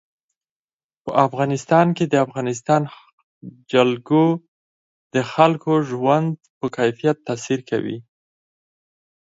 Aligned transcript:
په 1.03 1.11
افغانستان 1.27 1.87
کې 1.97 2.05
د 2.07 2.15
افغانستان 2.25 2.81
جلکو 3.71 4.23
د 5.13 5.15
خلکو 5.33 5.73
د 5.81 5.85
ژوند 5.91 6.29
په 6.59 6.65
کیفیت 6.77 7.17
تاثیر 7.27 7.59
کوي. 7.69 7.97